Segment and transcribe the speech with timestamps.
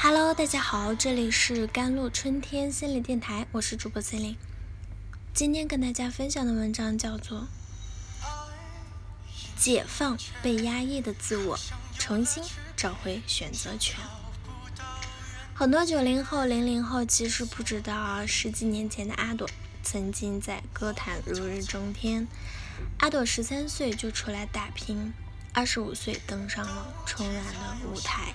[0.00, 4.36] Hello，大家好，这里是甘露春天心理电台，我是主播森林。
[5.34, 7.40] 今天跟大家分享的文章叫做
[9.58, 11.58] 《解放被压抑的自我，
[11.98, 12.44] 重新
[12.76, 13.98] 找回选择权》。
[15.52, 19.50] 很多九零后、零零后其实不知道，十几年前的阿朵
[19.82, 22.28] 曾经在歌坛如日中天。
[23.00, 25.12] 阿朵十三岁就出来打拼，
[25.52, 27.44] 二十五岁登上了春晚
[27.82, 28.32] 的舞台。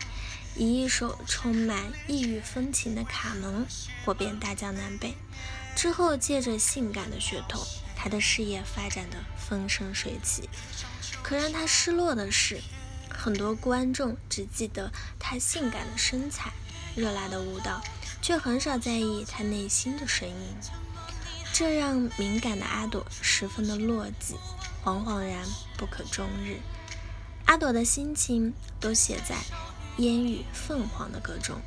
[0.56, 3.66] 以一首充满异域风情的《卡门》
[4.06, 5.16] 火遍大江南北，
[5.76, 10.48] 之后借着性感的噱头，他的事业发展的风生水起。
[11.24, 12.62] 可让他失落的是，
[13.10, 16.52] 很多观众只记得他性感的身材、
[16.96, 17.82] 热辣的舞蹈，
[18.22, 20.36] 却很少在意他内心的声音。
[21.52, 24.36] 这让敏感的阿朵十分的落寂，
[24.84, 25.46] 惶惶然
[25.78, 26.60] 不可终日。
[27.46, 29.36] 阿朵的心情都写在。
[29.98, 31.62] 烟雨凤凰的歌中，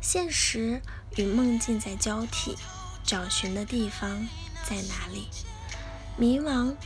[0.00, 0.80] 现实
[1.16, 2.56] 与梦境在交替，
[3.04, 4.28] 找寻的地方
[4.64, 5.28] 在哪里？
[6.16, 6.76] 迷茫、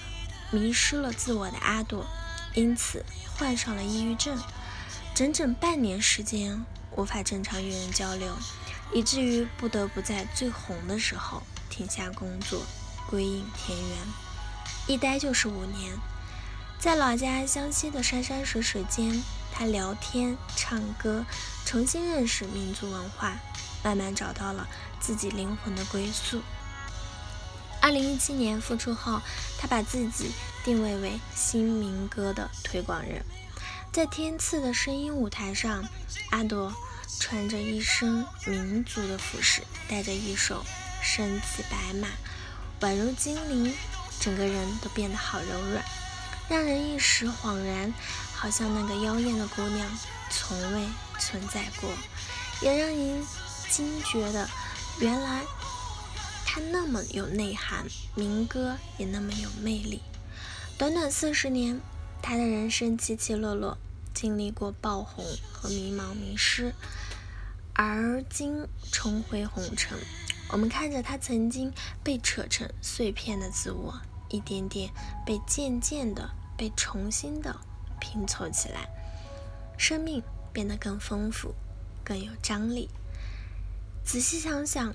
[0.50, 2.06] 迷失了自我的阿朵，
[2.54, 3.04] 因此
[3.36, 4.38] 患上了抑郁症，
[5.14, 8.34] 整整半年时间无法正常与人交流，
[8.94, 12.62] 以至于不得不在最红的时候停下工作，
[13.10, 13.98] 归隐田园，
[14.86, 15.92] 一待就是五年。
[16.78, 19.22] 在老家湘西的山山水水间，
[19.58, 21.24] 他聊天、唱歌，
[21.64, 23.38] 重新认识民族文化，
[23.82, 24.68] 慢慢找到了
[25.00, 26.42] 自己灵魂的归宿。
[27.80, 29.22] 二零一七年复出后，
[29.58, 30.30] 他把自己
[30.62, 33.24] 定位为新民歌的推广人。
[33.90, 35.82] 在天赐的声音舞台上，
[36.28, 36.70] 阿朵
[37.18, 40.62] 穿着一身民族的服饰，带着一首
[41.00, 42.08] 身骑白马，
[42.80, 43.74] 宛如精灵，
[44.20, 45.82] 整个人都变得好柔软。
[46.48, 47.92] 让人一时恍然，
[48.33, 49.84] 好像那个妖艳的姑娘
[50.30, 50.86] 从未
[51.19, 51.91] 存在过，
[52.62, 53.27] 也让人
[53.69, 54.48] 惊觉的，
[55.00, 55.42] 原来
[56.44, 57.84] 她那么有内涵，
[58.15, 60.00] 民歌也那么有魅力。
[60.78, 61.81] 短短四十年，
[62.22, 63.76] 她的人生起起落落，
[64.15, 66.72] 经历过爆红和迷茫迷失，
[67.72, 69.99] 而今重回红尘。
[70.50, 71.72] 我们看着她曾经
[72.04, 74.00] 被扯成碎片的自我。
[74.28, 74.91] 一点点
[75.25, 77.61] 被渐渐的被重新的
[78.00, 78.89] 拼凑起来，
[79.77, 80.22] 生命
[80.53, 81.55] 变得更丰富，
[82.05, 82.89] 更有张力。
[84.05, 84.94] 仔细想想，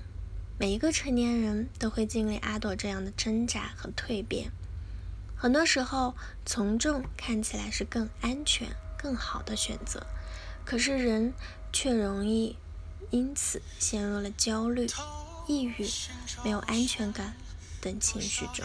[0.58, 4.50] 每一个成年人都会经历阿朵这样的挣扎和蜕变。
[5.36, 6.14] 很多时候，
[6.46, 10.06] 从众看起来是更安全、更好的选择，
[10.64, 11.34] 可是人
[11.72, 12.56] 却容易
[13.10, 14.86] 因此陷入了焦虑、
[15.46, 15.88] 抑郁、
[16.44, 17.34] 没有安全感。
[17.80, 18.64] 等情绪中，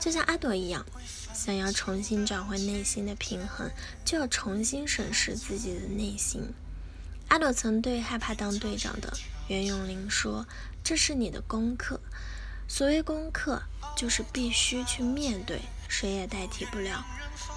[0.00, 0.86] 就像阿朵一样，
[1.32, 3.70] 想要重新找回内心的平衡，
[4.04, 6.52] 就要重新审视自己的内心。
[7.28, 9.12] 阿朵曾对害怕当队长的
[9.48, 10.46] 袁咏琳说
[10.82, 12.00] ：“这是你的功课。
[12.66, 13.62] 所谓功课，
[13.96, 17.04] 就是必须去面对，谁也代替不了。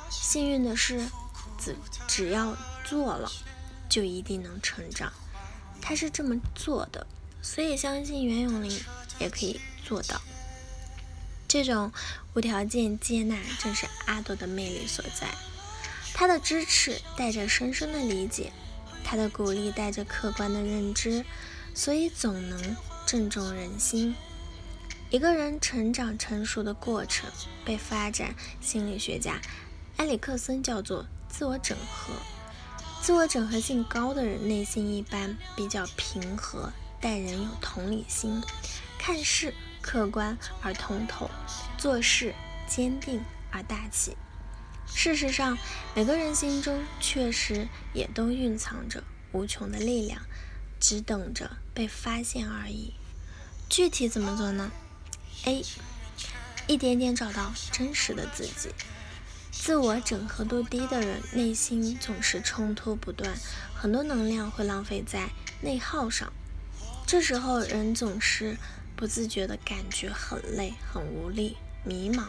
[0.09, 1.03] 幸运的是，
[1.59, 1.75] 只
[2.07, 3.31] 只要做了，
[3.89, 5.11] 就一定能成长。
[5.81, 7.05] 他是这么做的，
[7.41, 8.79] 所以相信袁咏琳
[9.19, 10.21] 也可以做到。”
[11.53, 11.91] 这种
[12.33, 15.27] 无条件接纳，正是阿朵的魅力所在。
[16.11, 18.51] 他的支持带着深深的理解，
[19.03, 21.23] 他的鼓励带着客观的认知，
[21.75, 22.75] 所以总能
[23.05, 24.15] 正中人心。
[25.11, 27.29] 一个人成长成熟的过程，
[27.63, 29.39] 被发展心理学家
[29.97, 32.15] 埃里克森叫做自我整合。
[32.99, 38.41] 自我整合性高的人，内心一般比较平和，待人有同理心，
[38.97, 39.53] 看事。
[39.83, 41.29] 客观而通透，
[41.77, 42.33] 做事
[42.65, 43.21] 坚定
[43.51, 44.17] 而大气。
[44.87, 45.57] 事实上，
[45.93, 50.21] 每个人心中确实也都蕴藏着无穷的力量，
[50.79, 52.93] 只等着被发现而已。
[53.69, 54.71] 具体怎么做呢
[55.45, 55.63] ？A.
[56.67, 58.69] 一点点找到真实的自己。
[59.51, 63.35] 自我整合度低的人，内心总是冲突不断，
[63.75, 65.29] 很多能量会浪费在
[65.61, 66.31] 内耗上。
[67.05, 68.57] 这时候，人总是。
[69.03, 72.27] 不自觉的感觉很累、很无力、迷茫，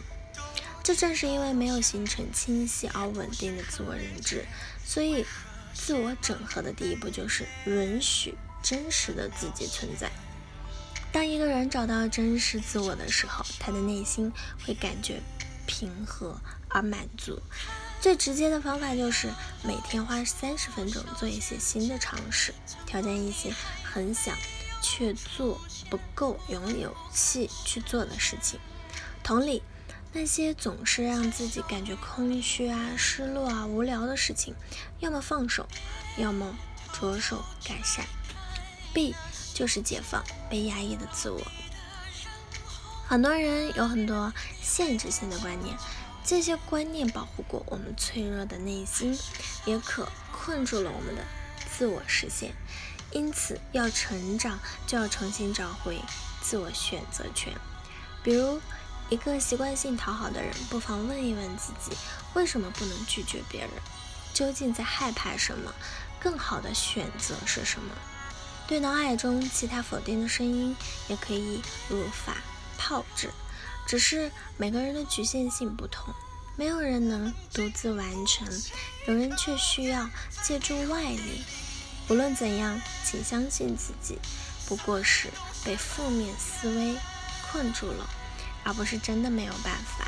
[0.83, 4.45] 这正是因为没有形成清晰而稳定的自我认知。
[4.85, 5.25] 所以，
[5.73, 10.11] 自我整合的第一步就是允许真实的自己存在。
[11.13, 14.33] 当一个人找到真实自我的时候，他的内心
[14.67, 15.21] 会感觉
[15.69, 17.41] 平和而满足。
[18.01, 19.29] 最直接的方法就是
[19.63, 22.53] 每天花三十分钟做一些新的尝试，
[22.85, 23.55] 挑战一些
[23.85, 24.37] 很想。
[24.85, 25.59] 却做
[25.89, 28.61] 不够有勇气去做的事情。
[29.23, 29.63] 同理，
[30.13, 34.55] 那些总是让自己感觉空虚啊、失落啊、无聊的事情，
[35.01, 35.67] 要么放手，
[36.19, 36.55] 要么
[36.93, 38.05] 着手改善。
[38.93, 39.15] B
[39.55, 41.41] 就是解放被压抑的自我。
[43.07, 45.75] 很多人有很多限制性的观念，
[46.23, 49.19] 这些观念保护过我们脆弱的内心，
[49.65, 51.23] 也可困住了我们的
[51.75, 52.55] 自我实现。
[53.15, 55.99] 因此，要成长就要重新找回
[56.43, 57.53] 自我选择权。
[58.23, 58.61] 比如，
[59.09, 61.97] 一个习惯性讨好的人，不妨问一问自己：
[62.35, 63.71] 为什么不能拒绝别人？
[64.35, 65.73] 究竟在害怕什么？
[66.19, 67.95] 更好的选择是什么？
[68.67, 70.75] 对脑海中其他否定的声音，
[71.07, 72.39] 也可以如法
[72.77, 73.31] 炮制。
[73.87, 76.13] 只是每个人的局限性不同，
[76.57, 78.49] 没有人能独自完成，
[79.07, 80.09] 有人却需要
[80.43, 81.45] 借助外力。
[82.09, 84.19] 无论怎样，请相信自己，
[84.67, 85.29] 不过是
[85.65, 86.97] 被负面思维
[87.51, 88.09] 困住了，
[88.63, 90.07] 而不是真的没有办法。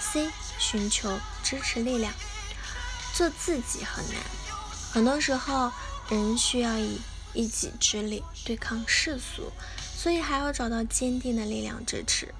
[0.00, 0.30] C.
[0.58, 2.12] 寻求支持力量，
[3.14, 4.16] 做自己很难，
[4.92, 5.72] 很多时候
[6.10, 7.00] 人需要以。
[7.34, 9.52] 一己之力对抗世俗，
[9.94, 12.34] 所以还要找到坚定的力量支持。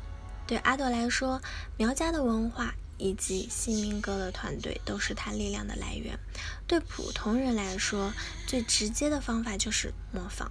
[0.47, 1.41] 对阿朵来说，
[1.77, 6.19] 苗家的文化以及新民歌的团队都是他力量的来源。
[6.67, 8.13] 对普通人来说，
[8.47, 10.51] 最直接的方法就是模仿。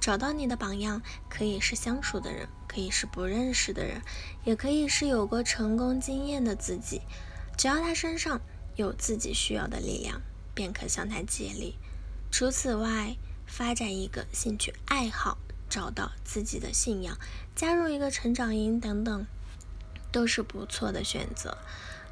[0.00, 1.00] 找到你的榜样，
[1.30, 4.02] 可以是相熟的人，可以是不认识的人，
[4.44, 7.00] 也可以是有过成功经验的自己。
[7.56, 8.40] 只要他身上
[8.76, 10.20] 有自己需要的力量，
[10.54, 11.76] 便可向他借力。
[12.30, 13.16] 除此外，
[13.46, 15.38] 发展一个兴趣爱好，
[15.70, 17.16] 找到自己的信仰，
[17.54, 19.26] 加入一个成长营等等，
[20.14, 21.58] 都是不错的选择。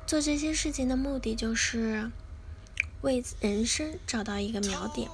[0.05, 2.11] 做这些事情的目的就是
[3.03, 5.09] 为人生找到一个锚点，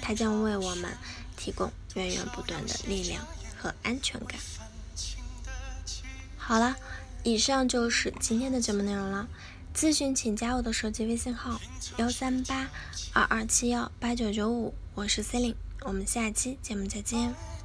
[0.00, 0.90] 它将为我们
[1.36, 3.22] 提供源源不断的力量
[3.58, 4.40] 和安全感。
[6.38, 6.76] 好了，
[7.22, 9.28] 以上就是今天的节目内容了。
[9.74, 11.60] 咨询请加我的手机微信号：
[11.98, 12.70] 幺三八
[13.12, 14.74] 二二七幺八九九五。
[14.94, 17.55] 我是 Celine，我们下期节目再见。